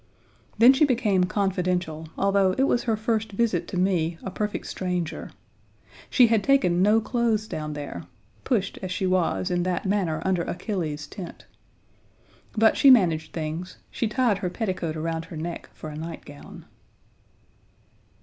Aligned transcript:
Then 0.57 0.73
she 0.73 0.83
became 0.83 1.25
confidential, 1.25 2.07
although 2.17 2.53
it 2.57 2.63
was 2.63 2.85
her 2.85 2.97
first 2.97 3.33
visit 3.33 3.67
to 3.67 3.77
me, 3.77 4.17
a 4.23 4.31
perfect 4.31 4.65
stranger. 4.65 5.29
She 6.09 6.25
had 6.25 6.43
taken 6.43 6.81
no 6.81 6.99
clothes 6.99 7.47
down 7.47 7.73
there 7.73 8.05
pushed, 8.43 8.79
as 8.81 8.91
she 8.91 9.05
was, 9.05 9.51
in 9.51 9.61
that 9.61 9.85
manner 9.85 10.19
under 10.25 10.41
Achilles's 10.41 11.05
tent. 11.05 11.45
But 12.53 12.77
she 12.77 12.89
managed 12.89 13.31
things; 13.31 13.77
she 13.91 14.07
tied 14.07 14.39
her 14.39 14.49
petticoat 14.49 14.95
around 14.95 15.25
her 15.25 15.37
neck 15.37 15.69
for 15.71 15.91
a 15.91 15.95
nightgown. 15.95 16.65